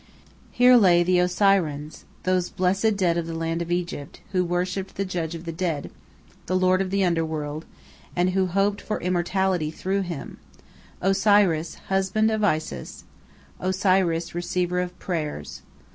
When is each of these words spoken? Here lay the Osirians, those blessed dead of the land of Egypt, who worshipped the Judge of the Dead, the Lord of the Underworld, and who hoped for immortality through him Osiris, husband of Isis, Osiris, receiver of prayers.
Here 0.51 0.77
lay 0.77 1.03
the 1.03 1.19
Osirians, 1.19 2.05
those 2.23 2.49
blessed 2.49 2.95
dead 2.97 3.19
of 3.19 3.27
the 3.27 3.35
land 3.35 3.61
of 3.61 3.71
Egypt, 3.71 4.19
who 4.31 4.43
worshipped 4.43 4.95
the 4.95 5.05
Judge 5.05 5.35
of 5.35 5.45
the 5.45 5.51
Dead, 5.51 5.91
the 6.47 6.57
Lord 6.57 6.81
of 6.81 6.89
the 6.89 7.03
Underworld, 7.05 7.65
and 8.15 8.31
who 8.31 8.47
hoped 8.47 8.81
for 8.81 8.99
immortality 8.99 9.69
through 9.69 10.01
him 10.01 10.39
Osiris, 11.01 11.75
husband 11.89 12.31
of 12.31 12.43
Isis, 12.43 13.03
Osiris, 13.59 14.33
receiver 14.33 14.79
of 14.79 14.97
prayers. 14.97 15.61